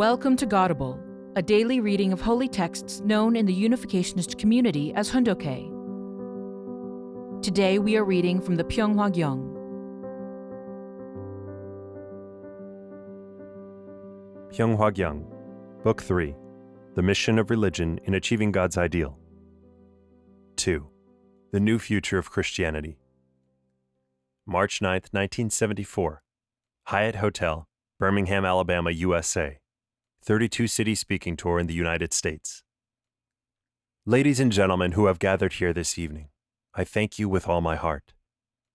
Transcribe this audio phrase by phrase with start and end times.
[0.00, 0.98] Welcome to Godible,
[1.36, 5.70] a daily reading of holy texts known in the Unificationist community as Hoon Dok Hae.
[7.42, 9.42] Today we are reading from the Pyeonghwa Gyeong.
[14.54, 15.26] Pyeonghwa Gyeong,
[15.84, 16.34] Book 3
[16.94, 19.18] The Mission of Religion in Achieving God's Ideal.
[20.56, 20.88] 2.
[21.52, 22.96] The New Future of Christianity.
[24.46, 26.22] March 9, 1974.
[26.84, 29.58] Hyatt Hotel, Birmingham, Alabama, USA.
[30.22, 32.62] 32 City Speaking Tour in the United States.
[34.04, 36.28] Ladies and gentlemen who have gathered here this evening,
[36.74, 38.12] I thank you with all my heart.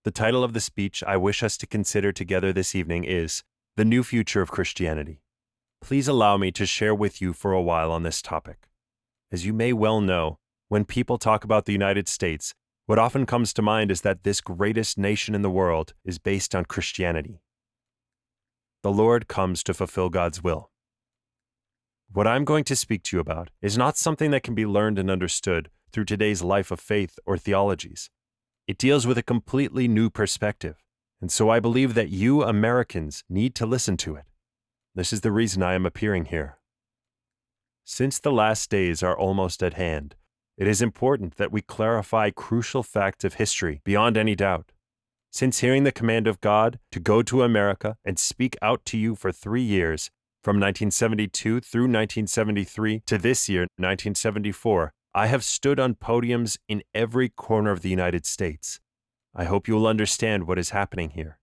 [0.02, 3.44] The title of the speech I wish us to consider together this evening is
[3.76, 5.22] The New Future of Christianity.
[5.80, 8.68] Please allow me to share with you for a while on this topic.
[9.30, 12.54] As you may well know, when people talk about the United States,
[12.86, 16.56] what often comes to mind is that this greatest nation in the world is based
[16.56, 17.40] on Christianity.
[18.82, 20.70] The Lord comes to fulfill God's will.
[22.12, 24.98] What I'm going to speak to you about is not something that can be learned
[24.98, 28.10] and understood through today's life of faith or theologies.
[28.66, 30.82] It deals with a completely new perspective,
[31.20, 34.24] and so I believe that you Americans need to listen to it.
[34.94, 36.58] This is the reason I am appearing here.
[37.84, 40.16] Since the last days are almost at hand,
[40.56, 44.72] it is important that we clarify crucial facts of history beyond any doubt.
[45.30, 49.14] Since hearing the command of God to go to America and speak out to you
[49.14, 50.10] for three years,
[50.46, 57.28] from 1972 through 1973 to this year, 1974, I have stood on podiums in every
[57.28, 58.78] corner of the United States.
[59.34, 61.40] I hope you will understand what is happening here.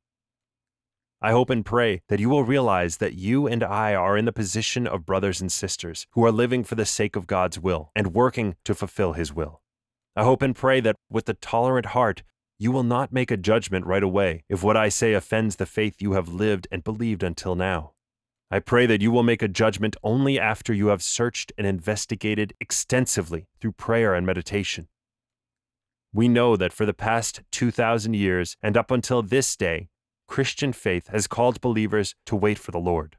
[1.21, 4.31] I hope and pray that you will realize that you and I are in the
[4.31, 8.13] position of brothers and sisters who are living for the sake of God's will and
[8.13, 9.61] working to fulfill His will.
[10.15, 12.23] I hope and pray that with a tolerant heart,
[12.57, 16.01] you will not make a judgment right away if what I say offends the faith
[16.01, 17.92] you have lived and believed until now.
[18.51, 22.53] I pray that you will make a judgment only after you have searched and investigated
[22.59, 24.87] extensively through prayer and meditation.
[26.13, 29.89] We know that for the past 2,000 years and up until this day,
[30.27, 33.17] Christian faith has called believers to wait for the Lord.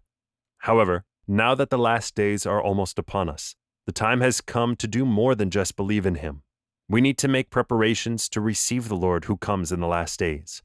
[0.59, 3.56] However, now that the last days are almost upon us,
[3.87, 6.43] the time has come to do more than just believe in Him.
[6.88, 10.62] We need to make preparations to receive the Lord who comes in the last days.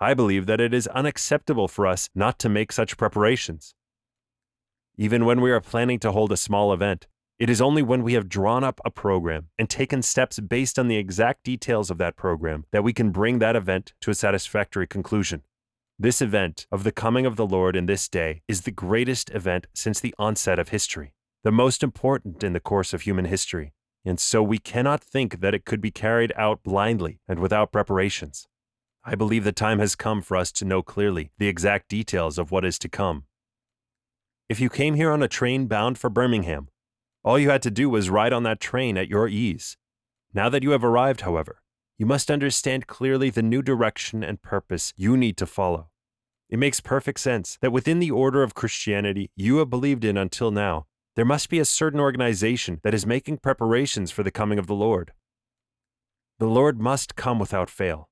[0.00, 3.74] I believe that it is unacceptable for us not to make such preparations.
[5.00, 7.06] Even when we are planning to hold a small event,
[7.38, 10.88] it is only when we have drawn up a program and taken steps based on
[10.88, 14.86] the exact details of that program that we can bring that event to a satisfactory
[14.86, 15.40] conclusion.
[15.98, 19.68] This event of the coming of the Lord in this day is the greatest event
[19.72, 23.72] since the onset of history, the most important in the course of human history,
[24.04, 28.48] and so we cannot think that it could be carried out blindly and without preparations.
[29.02, 32.50] I believe the time has come for us to know clearly the exact details of
[32.50, 33.24] what is to come
[34.50, 36.66] if you came here on a train bound for Birmingham,
[37.22, 39.76] all you had to do was ride on that train at your ease.
[40.34, 41.62] Now that you have arrived, however,
[41.96, 45.90] you must understand clearly the new direction and purpose you need to follow.
[46.48, 50.50] It makes perfect sense that within the order of Christianity you have believed in until
[50.50, 54.66] now, there must be a certain organization that is making preparations for the coming of
[54.66, 55.12] the Lord.
[56.40, 58.08] The Lord must come without fail.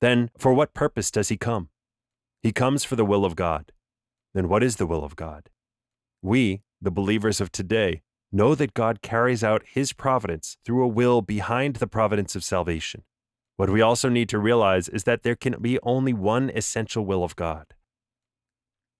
[0.00, 1.68] Then, for what purpose does he come?
[2.42, 3.70] He comes for the will of God.
[4.34, 5.48] Then, what is the will of God?
[6.26, 11.22] We, the believers of today, know that God carries out His providence through a will
[11.22, 13.04] behind the providence of salvation.
[13.56, 17.22] What we also need to realize is that there can be only one essential will
[17.22, 17.74] of God.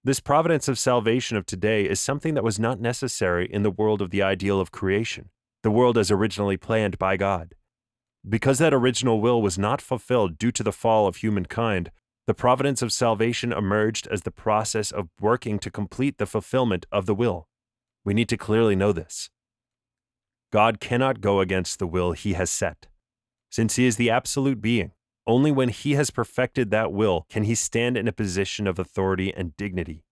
[0.04, 4.00] This providence of salvation of today is something that was not necessary in the world
[4.00, 5.30] of the ideal of creation,
[5.64, 7.56] the world as originally planned by God.
[8.26, 11.90] Because that original will was not fulfilled due to the fall of humankind,
[12.26, 17.06] the providence of salvation emerged as the process of working to complete the fulfillment of
[17.06, 17.48] the will.
[18.04, 19.30] We need to clearly know this.
[20.52, 22.86] God cannot go against the will he has set.
[23.50, 24.92] Since he is the absolute being,
[25.26, 29.32] only when he has perfected that will can he stand in a position of authority
[29.34, 30.04] and dignity.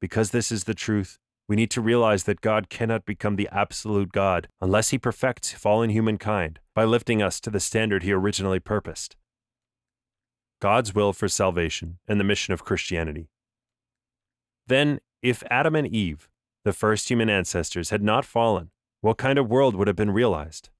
[0.00, 1.18] Because this is the truth,
[1.48, 5.90] we need to realize that God cannot become the absolute God unless he perfects fallen
[5.90, 9.16] humankind by lifting us to the standard he originally purposed.
[10.60, 13.28] God's will for salvation and the mission of Christianity.
[14.66, 16.28] Then, if Adam and Eve,
[16.64, 18.70] the first human ancestors, had not fallen,
[19.00, 20.70] what kind of world would have been realized?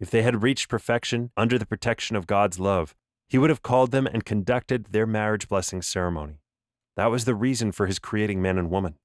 [0.00, 2.94] If they had reached perfection under the protection of God's love,
[3.28, 6.40] He would have called them and conducted their marriage blessing ceremony.
[6.96, 8.96] That was the reason for His creating man and woman.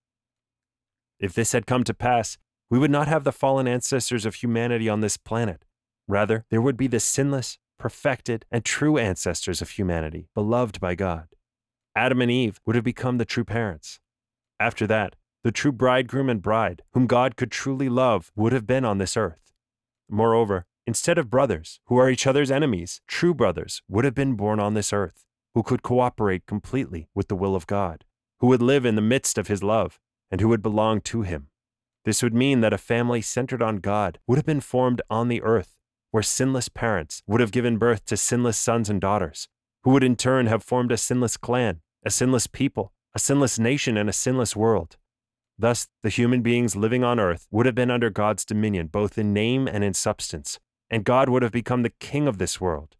[1.19, 2.37] If this had come to pass,
[2.69, 5.65] we would not have the fallen ancestors of humanity on this planet.
[6.07, 11.27] Rather, there would be the sinless, perfected, and true ancestors of humanity, beloved by God.
[11.95, 13.99] Adam and Eve would have become the true parents.
[14.59, 18.83] After that, the true bridegroom and bride, whom God could truly love, would have been
[18.83, 19.53] on this earth.
[20.09, 24.59] Moreover, instead of brothers, who are each other's enemies, true brothers would have been born
[24.59, 28.03] on this earth, who could cooperate completely with the will of God,
[28.39, 29.99] who would live in the midst of his love,
[30.29, 31.47] and who would belong to him.
[32.05, 35.41] This would mean that a family centered on God would have been formed on the
[35.41, 35.76] earth,
[36.11, 39.47] where sinless parents would have given birth to sinless sons and daughters,
[39.83, 43.97] who would in turn have formed a sinless clan, a sinless people, a sinless nation,
[43.97, 44.97] and a sinless world.
[45.59, 49.33] Thus, the human beings living on earth would have been under God's dominion, both in
[49.33, 50.59] name and in substance,
[50.89, 52.95] and God would have become the king of this world.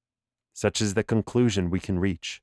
[0.53, 2.41] Such is the conclusion we can reach.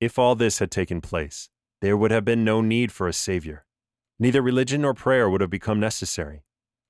[0.00, 1.50] If all this had taken place,
[1.82, 3.66] there would have been no need for a Savior.
[4.18, 6.44] Neither religion nor prayer would have become necessary.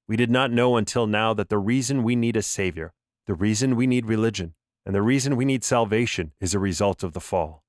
[0.08, 2.92] We did not know until now that the reason we need a Savior,
[3.26, 4.54] the reason we need religion,
[4.84, 7.64] and the reason we need salvation is a result of the fall.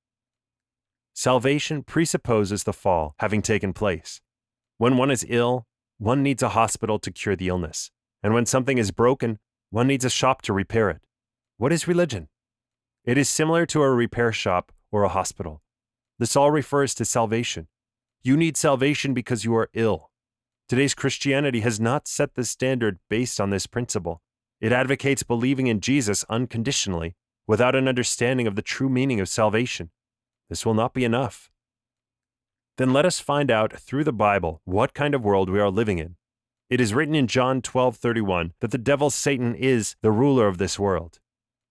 [1.15, 4.21] Salvation presupposes the fall having taken place.
[4.77, 5.65] When one is ill,
[5.97, 7.89] one needs a hospital to cure the illness.
[8.21, 9.39] And when something is broken,
[9.71, 11.01] one needs a shop to repair it.
[11.57, 12.27] What is religion?
[13.03, 15.63] It is similar to a repair shop or a hospital.
[16.19, 17.67] This all refers to salvation.
[18.21, 20.06] You need salvation because you are ill.
[20.69, 24.21] Today's Christianity has not set the standard based on this principle.
[24.59, 27.15] It advocates believing in Jesus unconditionally
[27.47, 29.91] without an understanding of the true meaning of salvation.
[30.49, 31.49] This will not be enough.
[32.75, 35.99] Then let us find out through the Bible what kind of world we are living
[35.99, 36.17] in.
[36.69, 40.77] It is written in John 12:31 that the devil Satan is the ruler of this
[40.77, 41.21] world.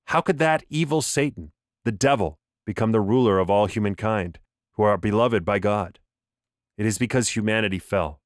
[0.07, 1.53] How could that evil Satan,
[1.85, 4.39] the devil, become the ruler of all humankind,
[4.73, 5.99] who are beloved by God?
[6.79, 8.23] It is because humanity fell.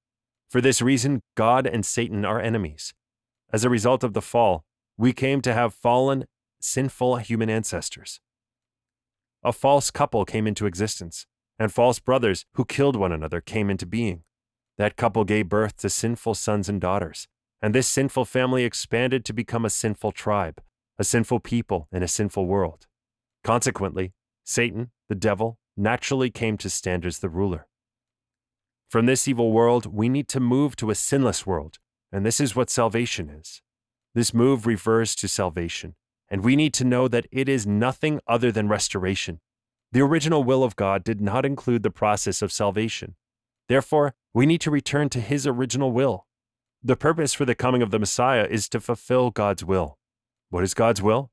[0.51, 2.93] For this reason, God and Satan are enemies.
[3.53, 4.65] As a result of the fall,
[4.99, 6.27] we came to have fallen,
[6.61, 8.21] sinful human ancestors.
[9.45, 11.27] A false couple came into existence
[11.59, 14.25] and false brothers who killed one another came into being.
[14.77, 17.29] That couple gave birth to sinful sons and daughters,
[17.63, 20.61] and this sinful family expanded to become a sinful tribe,
[20.99, 22.87] a sinful people and a sinful world.
[23.45, 27.67] Consequently, Satan, the devil, naturally came to stand as the ruler.
[28.91, 31.79] From this evil world, we need to move to a sinless world,
[32.11, 33.63] and this is what salvation is.
[34.17, 35.95] This move refers to salvation,
[36.29, 39.39] and we need to know that it is nothing other than restoration.
[39.93, 43.15] The original will of God did not include the process of salvation.
[43.69, 46.27] Therefore, we need to return to His original will.
[46.83, 49.99] The purpose for the coming of the Messiah is to fulfill God's will.
[50.49, 51.31] What is God's will?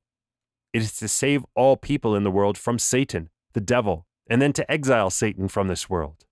[0.72, 4.52] It is to save all people in the world from Satan, the devil, and then
[4.52, 6.24] to exile Satan from this world.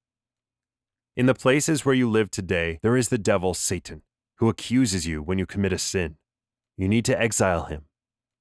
[1.17, 4.03] In the places where you live today, there is the devil, Satan,
[4.37, 6.17] who accuses you when you commit a sin.
[6.77, 7.87] You need to exile him.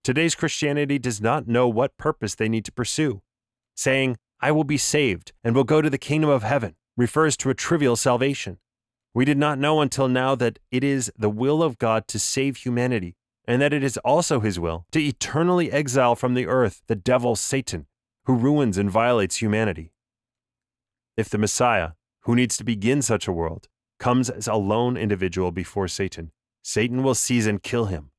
[0.03, 3.21] Today's Christianity does not know what purpose they need to pursue
[3.75, 7.49] saying, I will be saved and will go to the kingdom of heaven, refers to
[7.49, 8.57] a trivial salvation.
[9.13, 12.57] We did not know until now that it is the will of God to save
[12.57, 13.15] humanity,
[13.47, 17.35] and that it is also his will to eternally exile from the earth the devil
[17.35, 17.85] Satan,
[18.25, 19.93] who ruins and violates humanity.
[21.15, 21.91] If the Messiah,
[22.25, 23.67] who needs to begin such a world,
[23.99, 26.31] comes as a lone individual before Satan,
[26.61, 28.09] Satan will seize and kill him.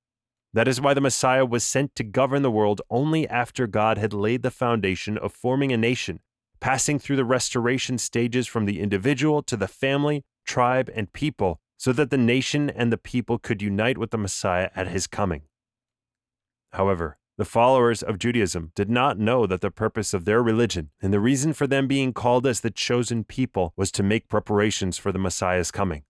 [0.52, 4.12] That is why the Messiah was sent to govern the world only after God had
[4.12, 6.20] laid the foundation of forming a nation,
[6.60, 11.92] passing through the restoration stages from the individual to the family, tribe, and people, so
[11.92, 15.42] that the nation and the people could unite with the Messiah at his coming.
[16.72, 21.12] However, the followers of Judaism did not know that the purpose of their religion and
[21.12, 25.12] the reason for them being called as the chosen people was to make preparations for
[25.12, 26.04] the Messiah's coming.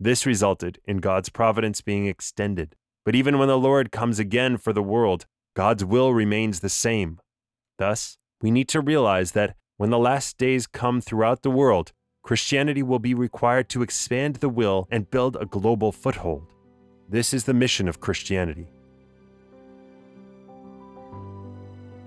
[0.00, 4.72] This resulted in God's providence being extended but even when the Lord comes again for
[4.72, 7.20] the world, God's will remains the same.
[7.78, 12.82] Thus, we need to realize that when the last days come throughout the world, Christianity
[12.82, 16.46] will be required to expand the will and build a global foothold.
[17.08, 18.68] This is the mission of Christianity.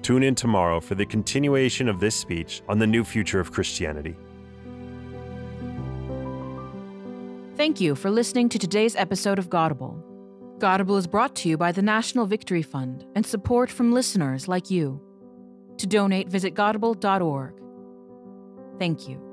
[0.02, 4.16] Tune in tomorrow for the continuation of this speech on the new future of Christianity.
[7.56, 10.04] Thank you for listening to today's episode of Godible.
[10.60, 14.70] Godible is brought to you by the National Victory Fund and support from listeners like
[14.70, 15.02] you.
[15.78, 17.54] To donate, visit godible.org.
[18.80, 19.27] Thank you.